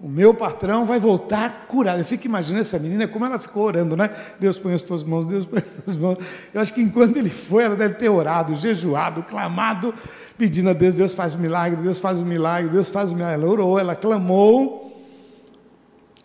[0.00, 1.98] o meu patrão vai voltar curado.
[1.98, 4.10] Eu fico imaginando essa menina, como ela ficou orando, né?
[4.38, 6.18] Deus põe as tuas mãos, Deus põe as tuas mãos.
[6.54, 9.92] Eu acho que enquanto ele foi, ela deve ter orado, jejuado, clamado,
[10.36, 13.42] pedindo a Deus, Deus faz um milagre, Deus faz um milagre, Deus faz um milagre.
[13.42, 14.86] Ela orou, ela clamou.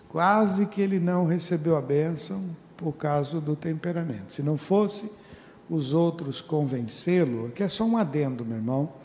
[0.08, 4.32] Quase que ele não recebeu a bênção por causa do temperamento.
[4.32, 5.12] Se não fosse
[5.70, 9.04] os outros convencê-lo, que é só um adendo, meu irmão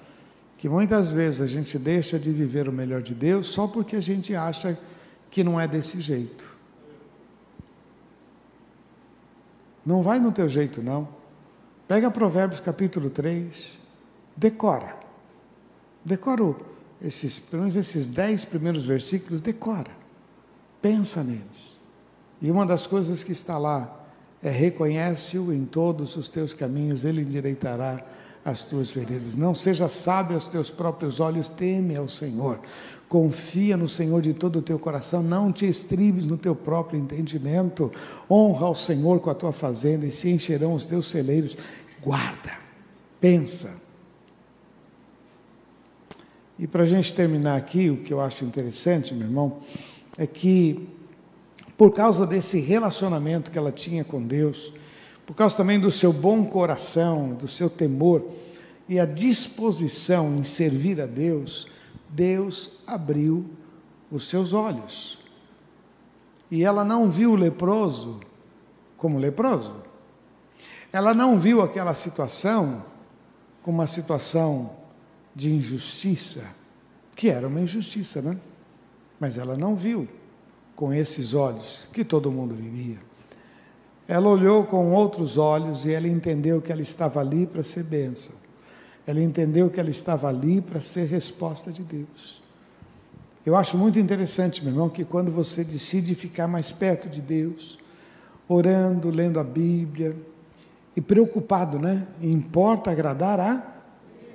[0.58, 4.00] que muitas vezes a gente deixa de viver o melhor de Deus só porque a
[4.00, 4.76] gente acha
[5.30, 6.44] que não é desse jeito.
[9.86, 11.08] Não vai no teu jeito, não.
[11.86, 13.78] Pega Provérbios capítulo 3,
[14.36, 14.96] decora.
[16.04, 16.56] Decora
[17.00, 19.92] esses, pelo menos esses dez primeiros versículos, decora.
[20.82, 21.78] Pensa neles.
[22.42, 23.97] E uma das coisas que está lá
[24.42, 28.04] é reconhece-o em todos os teus caminhos, ele endireitará
[28.44, 29.36] as tuas veredas.
[29.36, 32.60] Não seja sábio aos teus próprios olhos, teme ao Senhor.
[33.08, 37.90] Confia no Senhor de todo o teu coração, não te estribes no teu próprio entendimento.
[38.30, 41.56] Honra ao Senhor com a tua fazenda e se encherão os teus celeiros.
[42.02, 42.52] Guarda,
[43.20, 43.74] pensa.
[46.58, 49.58] E para a gente terminar aqui, o que eu acho interessante, meu irmão,
[50.16, 50.88] é que
[51.78, 54.72] por causa desse relacionamento que ela tinha com Deus,
[55.24, 58.28] por causa também do seu bom coração, do seu temor
[58.88, 61.68] e a disposição em servir a Deus,
[62.10, 63.48] Deus abriu
[64.10, 65.20] os seus olhos.
[66.50, 68.18] E ela não viu o leproso
[68.96, 69.76] como leproso.
[70.92, 72.84] Ela não viu aquela situação
[73.62, 74.72] como uma situação
[75.32, 76.44] de injustiça,
[77.14, 78.36] que era uma injustiça, né?
[79.20, 80.08] Mas ela não viu
[80.78, 82.98] com esses olhos que todo mundo viria.
[84.06, 88.32] Ela olhou com outros olhos e ela entendeu que ela estava ali para ser bênção.
[89.04, 92.40] Ela entendeu que ela estava ali para ser resposta de Deus.
[93.44, 97.76] Eu acho muito interessante, meu irmão, que quando você decide ficar mais perto de Deus,
[98.48, 100.14] orando, lendo a Bíblia,
[100.94, 102.06] e preocupado, né?
[102.22, 103.66] Importa agradar a.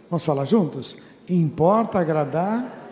[0.10, 0.98] Vamos falar juntos?
[1.30, 2.83] Importa agradar.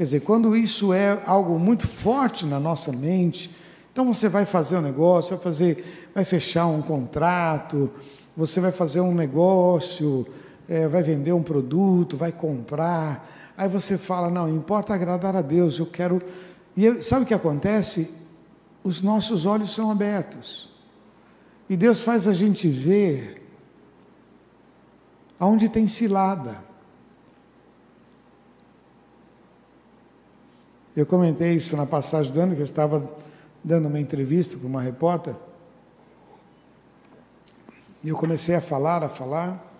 [0.00, 3.54] Quer dizer, quando isso é algo muito forte na nossa mente,
[3.92, 7.90] então você vai fazer um negócio, vai fazer, vai fechar um contrato,
[8.34, 10.26] você vai fazer um negócio,
[10.66, 13.28] é, vai vender um produto, vai comprar.
[13.54, 16.22] Aí você fala, não, importa agradar a Deus, eu quero.
[16.74, 18.10] E eu, sabe o que acontece?
[18.82, 20.70] Os nossos olhos são abertos.
[21.68, 23.46] E Deus faz a gente ver
[25.38, 26.69] aonde tem cilada.
[30.96, 33.08] Eu comentei isso na passagem do ano que eu estava
[33.62, 35.34] dando uma entrevista para uma repórter.
[38.02, 39.70] E eu comecei a falar, a falar,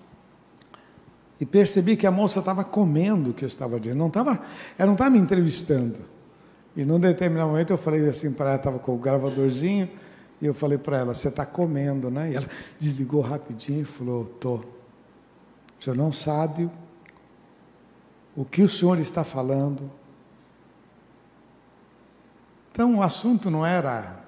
[1.41, 3.99] e percebi que a moça estava comendo o que eu estava dizendo.
[3.99, 4.41] Não estava,
[4.79, 5.97] ela não estava me entrevistando.
[6.77, 9.89] E num determinado momento eu falei assim para ela, estava com o gravadorzinho,
[10.41, 12.31] e eu falei para ela, você está comendo, né?
[12.31, 14.57] E ela desligou rapidinho e falou, tô.
[14.57, 16.71] O senhor não sabe
[18.37, 19.91] o que o senhor está falando,
[22.81, 24.25] então o assunto não era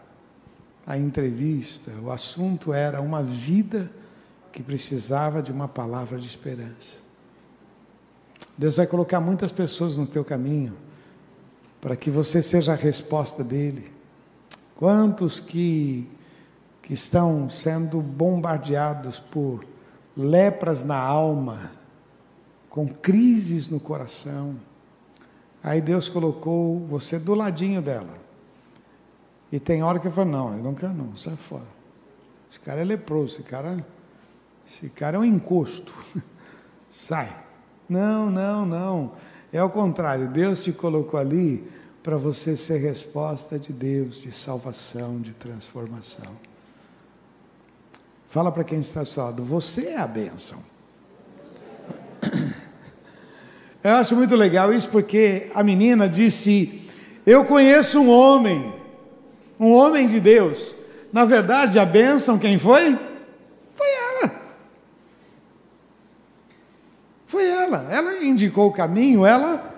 [0.87, 3.91] a entrevista, o assunto era uma vida
[4.53, 6.99] que precisava de uma palavra de esperança.
[8.59, 10.77] Deus vai colocar muitas pessoas no teu caminho
[11.81, 13.91] para que você seja a resposta dele.
[14.77, 16.07] Quantos que,
[16.83, 19.65] que estão sendo bombardeados por
[20.15, 21.73] lepras na alma,
[22.69, 24.57] com crises no coração.
[25.63, 28.21] Aí Deus colocou você do ladinho dela.
[29.53, 31.67] E tem hora que eu falo, não, eu não quero não, sai fora.
[32.51, 33.85] Esse cara é leproso, esse cara,
[34.67, 35.93] esse cara é um encosto.
[36.89, 37.37] sai.
[37.87, 39.13] Não, não, não.
[39.53, 41.71] É o contrário, Deus te colocou ali
[42.03, 46.33] para você ser resposta de Deus, de salvação, de transformação.
[48.31, 50.59] Fala para quem está ao seu lado, você é a bênção.
[53.85, 56.89] Eu acho muito legal isso porque a menina disse:
[57.27, 58.82] Eu conheço um homem
[59.63, 60.75] um homem de Deus.
[61.13, 62.99] Na verdade, a bênção, quem foi?
[63.77, 64.33] Foi ela.
[67.29, 67.87] Foi ela.
[67.89, 69.71] Ela indicou o caminho, ela.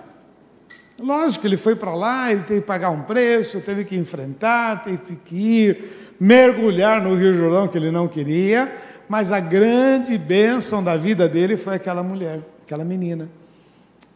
[0.99, 5.17] Lógico, ele foi para lá, ele teve que pagar um preço, teve que enfrentar, teve
[5.23, 8.73] que ir, mergulhar no Rio Jordão que ele não queria,
[9.07, 13.29] mas a grande bênção da vida dele foi aquela mulher, aquela menina.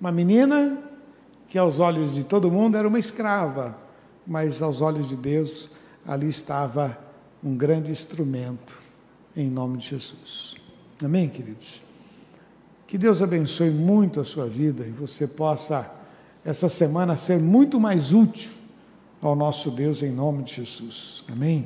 [0.02, 0.78] Uma menina
[1.48, 3.78] que aos olhos de todo mundo era uma escrava,
[4.30, 5.72] mas aos olhos de Deus
[6.06, 6.96] ali estava
[7.44, 8.80] um grande instrumento,
[9.36, 10.54] em nome de Jesus.
[11.04, 11.82] Amém, queridos?
[12.86, 15.90] Que Deus abençoe muito a sua vida e você possa,
[16.46, 18.52] essa semana, ser muito mais útil
[19.20, 21.24] ao nosso Deus, em nome de Jesus.
[21.28, 21.66] Amém?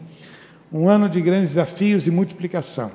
[0.71, 2.91] Um ano de grandes desafios e multiplicação.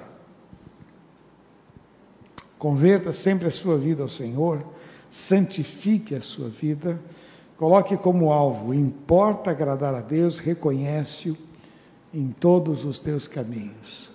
[2.58, 4.64] Converta sempre a sua vida ao Senhor,
[5.10, 6.98] santifique a sua vida,
[7.58, 11.36] coloque como alvo, importa agradar a Deus, reconhece-o
[12.14, 14.10] em todos os teus caminhos.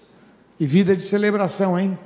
[0.59, 1.99] E vida de celebração, hein?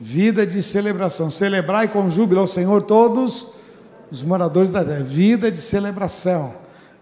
[0.00, 1.30] Vida de celebração.
[1.30, 3.48] Celebrai com júbilo ao Senhor todos
[4.10, 5.02] os moradores da terra.
[5.02, 6.54] Vida de celebração.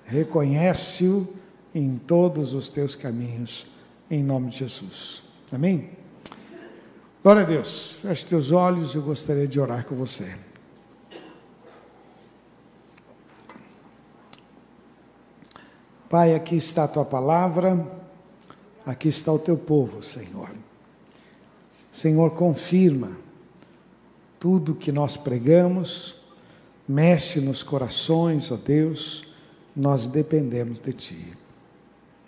[0.04, 1.26] Reconhece-o
[1.74, 3.66] em todos os teus caminhos,
[4.10, 5.22] em nome de Jesus.
[5.52, 5.90] Amém?
[7.22, 7.98] Glória a Deus.
[8.02, 10.34] Feche teus olhos, eu gostaria de orar com você.
[16.14, 17.84] Pai, aqui está a tua palavra,
[18.86, 20.48] aqui está o teu povo, Senhor.
[21.90, 23.10] Senhor, confirma
[24.38, 26.14] tudo que nós pregamos,
[26.86, 29.24] mexe nos corações, ó Deus,
[29.74, 31.36] nós dependemos de Ti.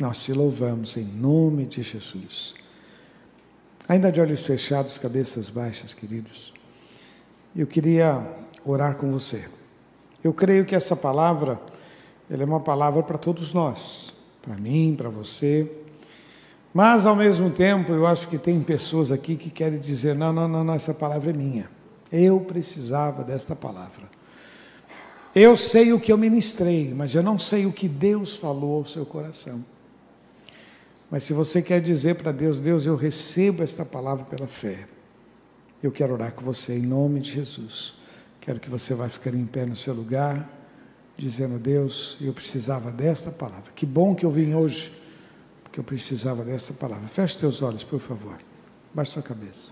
[0.01, 2.57] Nós te louvamos em nome de Jesus.
[3.87, 6.53] Ainda de olhos fechados, cabeças baixas, queridos,
[7.55, 8.35] eu queria
[8.65, 9.49] orar com você.
[10.25, 11.61] Eu creio que essa palavra,
[12.31, 14.13] ela é uma palavra para todos nós,
[14.43, 15.71] para mim, para você.
[16.75, 20.49] Mas, ao mesmo tempo, eu acho que tem pessoas aqui que querem dizer: não, não,
[20.49, 21.71] não, não essa palavra é minha.
[22.11, 24.05] Eu precisava desta palavra.
[25.35, 28.87] Eu sei o que eu ministrei, mas eu não sei o que Deus falou ao
[28.87, 29.65] seu coração.
[31.11, 34.87] Mas se você quer dizer para Deus, Deus, eu recebo esta palavra pela fé.
[35.83, 37.95] Eu quero orar com você em nome de Jesus.
[38.41, 40.49] Quero que você vá ficar em pé no seu lugar,
[41.17, 43.73] dizendo, Deus, eu precisava desta palavra.
[43.75, 44.93] Que bom que eu vim hoje,
[45.63, 47.09] porque eu precisava desta palavra.
[47.09, 48.39] Feche teus olhos, por favor.
[48.95, 49.71] Baixe sua cabeça.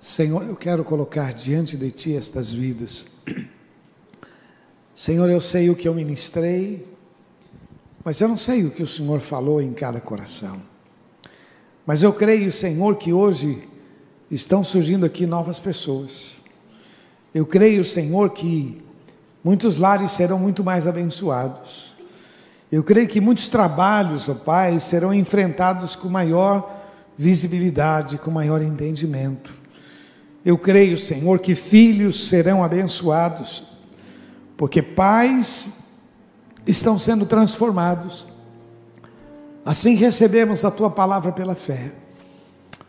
[0.00, 3.06] Senhor, eu quero colocar diante de Ti estas vidas.
[4.94, 6.88] Senhor, eu sei o que eu ministrei,
[8.04, 10.60] mas eu não sei o que o Senhor falou em cada coração.
[11.88, 13.66] Mas eu creio, Senhor, que hoje
[14.30, 16.34] estão surgindo aqui novas pessoas.
[17.34, 18.78] Eu creio, Senhor, que
[19.42, 21.94] muitos lares serão muito mais abençoados.
[22.70, 26.78] Eu creio que muitos trabalhos, ó Pai, serão enfrentados com maior
[27.16, 29.50] visibilidade, com maior entendimento.
[30.44, 33.62] Eu creio, Senhor, que filhos serão abençoados,
[34.58, 35.70] porque pais
[36.66, 38.26] estão sendo transformados.
[39.68, 41.92] Assim recebemos a tua palavra pela fé.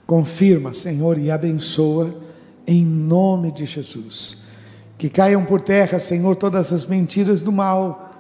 [0.07, 2.15] Confirma, Senhor, e abençoa
[2.65, 4.38] em nome de Jesus.
[4.97, 8.11] Que caiam por terra, Senhor, todas as mentiras do mal,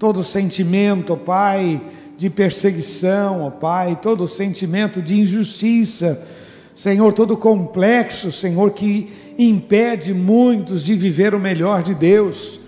[0.00, 1.80] todo sentimento, ó Pai,
[2.18, 6.26] de perseguição, ó Pai, todo sentimento de injustiça
[6.74, 12.60] Senhor, todo complexo, Senhor, que impede muitos de viver o melhor de Deus.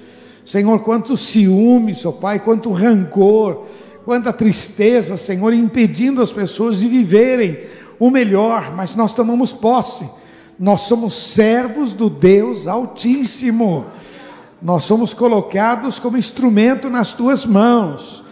[0.44, 3.66] Senhor, quanto ciúmes, ó Pai, quanto rancor,
[4.04, 7.58] quanta tristeza, Senhor, impedindo as pessoas de viverem
[7.98, 10.08] o melhor, mas nós tomamos posse.
[10.58, 13.86] Nós somos servos do Deus Altíssimo.
[14.62, 18.22] Nós somos colocados como instrumento nas tuas mãos.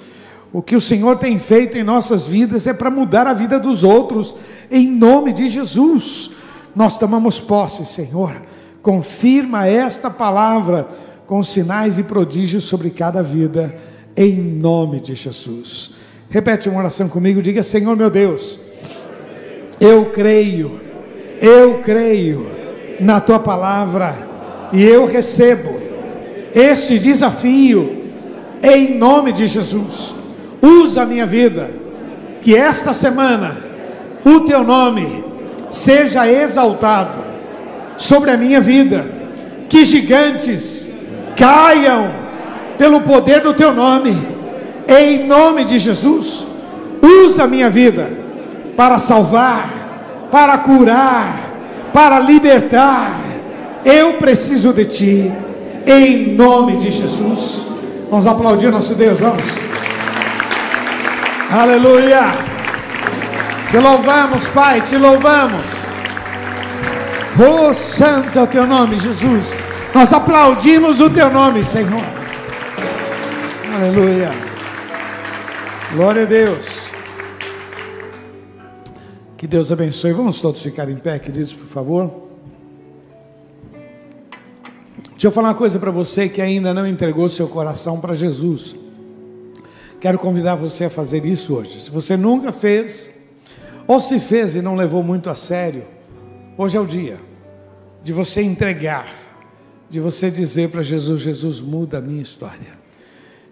[0.53, 3.83] O que o Senhor tem feito em nossas vidas é para mudar a vida dos
[3.83, 4.35] outros,
[4.70, 6.31] em nome de Jesus.
[6.77, 8.43] Nós tomamos posse, Senhor.
[8.83, 10.89] Confirma esta palavra
[11.27, 13.75] com sinais e prodígios sobre cada vida,
[14.17, 15.95] em nome de Jesus.
[16.31, 18.59] Repete uma oração comigo, diga: Senhor meu Deus,
[19.81, 20.81] eu creio,
[21.41, 22.47] eu creio
[23.01, 24.29] na tua palavra
[24.73, 25.81] e eu recebo
[26.55, 28.03] este desafio
[28.63, 30.15] em nome de Jesus
[30.63, 31.71] usa a minha vida,
[32.41, 33.57] que esta semana
[34.25, 35.25] o teu nome
[35.69, 37.25] seja exaltado
[37.97, 39.05] sobre a minha vida,
[39.69, 40.89] que gigantes
[41.37, 42.22] caiam
[42.83, 44.11] pelo poder do teu nome,
[44.89, 46.45] em nome de Jesus.
[47.01, 48.11] Usa a minha vida
[48.76, 51.53] para salvar, para curar,
[51.93, 53.20] para libertar.
[53.85, 55.33] Eu preciso de ti,
[55.87, 57.68] em nome de Jesus.
[58.11, 59.47] Vamos aplaudir nosso Deus, vamos.
[61.53, 62.33] Aleluia.
[63.70, 65.62] Te louvamos, Pai, te louvamos.
[67.39, 69.57] Oh, santo é o teu nome, Jesus.
[69.95, 72.22] Nós aplaudimos o teu nome, Senhor.
[73.75, 74.29] Aleluia.
[75.95, 76.93] Glória a Deus.
[79.35, 80.12] Que Deus abençoe.
[80.12, 82.12] Vamos todos ficar em pé, queridos, por favor.
[85.12, 88.77] Deixa eu falar uma coisa para você que ainda não entregou seu coração para Jesus.
[90.03, 91.81] Quero convidar você a fazer isso hoje.
[91.81, 93.11] Se você nunca fez,
[93.89, 95.85] ou se fez e não levou muito a sério,
[96.59, 97.18] hoje é o dia
[98.03, 99.09] de você entregar,
[99.89, 102.82] de você dizer para Jesus: Jesus, muda a minha história.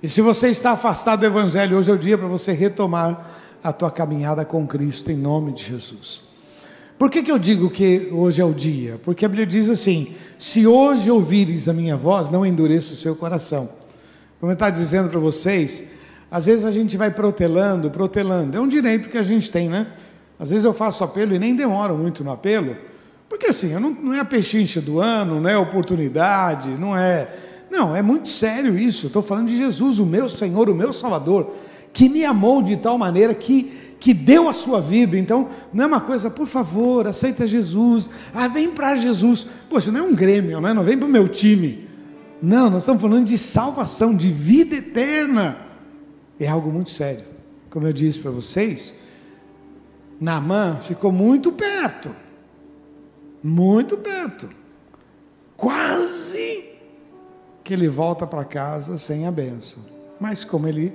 [0.03, 3.31] E se você está afastado do Evangelho, hoje é o dia para você retomar
[3.63, 6.23] a tua caminhada com Cristo, em nome de Jesus.
[6.99, 8.99] Por que, que eu digo que hoje é o dia?
[9.05, 13.15] Porque a Bíblia diz assim: se hoje ouvires a minha voz, não endureça o seu
[13.15, 13.69] coração.
[14.39, 15.85] Como eu estava dizendo para vocês,
[16.31, 18.57] às vezes a gente vai protelando, protelando.
[18.57, 19.87] É um direito que a gente tem, né?
[20.39, 22.75] Às vezes eu faço apelo e nem demoro muito no apelo,
[23.29, 27.29] porque assim, não, não é a pechincha do ano, não é oportunidade, não é
[27.71, 29.07] não, é muito sério isso.
[29.07, 31.55] Estou falando de Jesus, o meu Senhor, o meu Salvador,
[31.93, 35.17] que me amou de tal maneira que, que deu a sua vida.
[35.17, 38.11] Então, não é uma coisa, por favor, aceita Jesus.
[38.35, 39.47] Ah, vem para Jesus.
[39.69, 40.75] Poxa, não é um grêmio, né?
[40.75, 41.89] não vem para o meu time.
[42.43, 45.59] Não, nós estamos falando de salvação, de vida eterna.
[46.41, 47.25] É algo muito sério.
[47.69, 48.95] Como eu disse para vocês,
[50.21, 52.11] Naamã ficou muito perto.
[53.43, 54.49] Muito perto.
[55.57, 56.70] Quase
[57.71, 59.81] que ele volta para casa sem a benção.
[60.19, 60.93] Mas como ele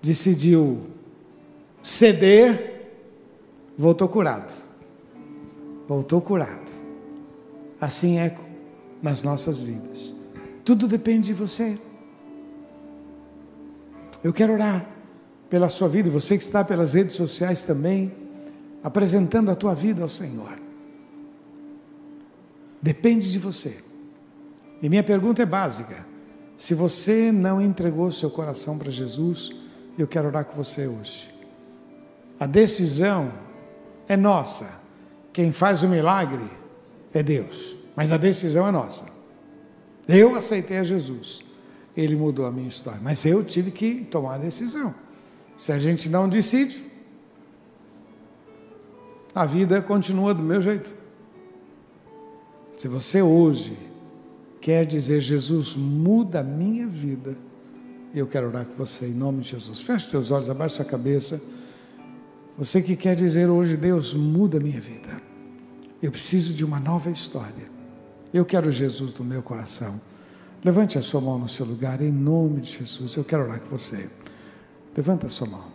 [0.00, 0.86] decidiu
[1.82, 2.92] ceder,
[3.76, 4.52] voltou curado.
[5.88, 6.70] Voltou curado.
[7.80, 8.38] Assim é
[9.02, 10.14] nas nossas vidas.
[10.64, 11.76] Tudo depende de você.
[14.22, 14.88] Eu quero orar
[15.50, 18.12] pela sua vida, você que está pelas redes sociais também,
[18.80, 20.56] apresentando a tua vida ao Senhor.
[22.80, 23.90] Depende de você.
[24.82, 26.04] E minha pergunta é básica:
[26.56, 29.52] se você não entregou seu coração para Jesus,
[29.96, 31.32] eu quero orar com você hoje.
[32.38, 33.32] A decisão
[34.08, 34.82] é nossa.
[35.32, 36.44] Quem faz o milagre
[37.14, 39.06] é Deus, mas a decisão é nossa.
[40.08, 41.42] Eu aceitei a Jesus,
[41.96, 44.94] ele mudou a minha história, mas eu tive que tomar a decisão.
[45.56, 46.84] Se a gente não decide,
[49.34, 50.90] a vida continua do meu jeito.
[52.76, 53.91] Se você hoje
[54.62, 57.36] quer dizer, Jesus, muda a minha vida.
[58.14, 59.82] E eu quero orar com você em nome de Jesus.
[59.82, 61.42] Feche seus olhos, abaixe sua cabeça.
[62.56, 65.20] Você que quer dizer hoje, Deus, muda a minha vida.
[66.00, 67.70] Eu preciso de uma nova história.
[68.32, 70.00] Eu quero Jesus no meu coração.
[70.64, 73.16] Levante a sua mão no seu lugar, em nome de Jesus.
[73.16, 74.08] Eu quero orar com você.
[74.96, 75.66] Levanta a sua mão.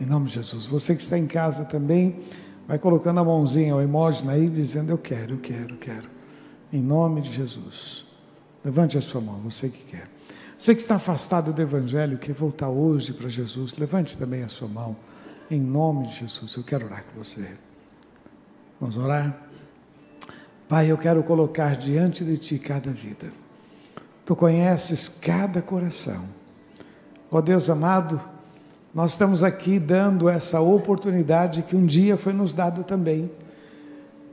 [0.00, 0.66] Em nome de Jesus.
[0.66, 2.20] Você que está em casa também,
[2.66, 6.19] vai colocando a mãozinha, o emoji aí, dizendo: Eu quero, eu quero, eu quero
[6.72, 8.04] em nome de Jesus.
[8.64, 10.08] Levante a sua mão, você que quer.
[10.58, 14.68] Você que está afastado do Evangelho, quer voltar hoje para Jesus, levante também a sua
[14.68, 14.96] mão,
[15.50, 16.54] em nome de Jesus.
[16.54, 17.56] Eu quero orar com você.
[18.78, 19.46] Vamos orar?
[20.68, 23.32] Pai, eu quero colocar diante de Ti cada vida.
[24.24, 26.28] Tu conheces cada coração.
[27.30, 28.20] Ó oh, Deus amado,
[28.94, 33.30] nós estamos aqui dando essa oportunidade que um dia foi nos dado também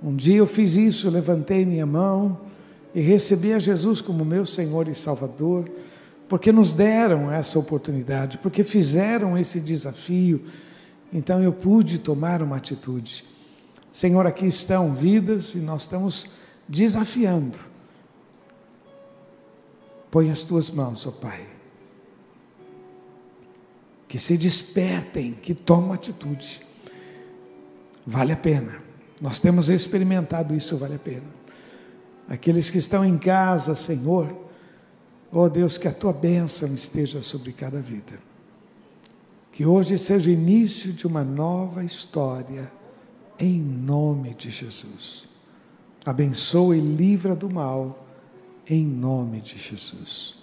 [0.02, 2.40] um dia eu fiz isso, levantei minha mão
[2.94, 5.70] e recebi a Jesus como meu Senhor e Salvador,
[6.30, 10.46] porque nos deram essa oportunidade, porque fizeram esse desafio.
[11.12, 13.24] Então eu pude tomar uma atitude.
[13.92, 16.32] Senhor, aqui estão vidas e nós estamos
[16.68, 17.58] desafiando.
[20.12, 21.46] Põe as tuas mãos, ó oh Pai.
[24.08, 26.62] Que se despertem, que tomem atitude.
[28.06, 28.87] Vale a pena.
[29.20, 31.38] Nós temos experimentado isso, vale a pena.
[32.30, 34.36] Aqueles que estão em casa, Senhor,
[35.32, 38.20] oh Deus, que a tua bênção esteja sobre cada vida.
[39.52, 42.72] Que hoje seja o início de uma nova história,
[43.40, 45.26] em nome de Jesus.
[46.06, 48.08] Abençoa e livra do mal,
[48.70, 50.36] em nome de Jesus.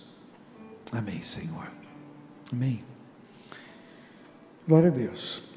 [0.90, 1.70] Amém, Senhor.
[2.52, 2.82] Amém.
[4.66, 5.53] Glória a Deus.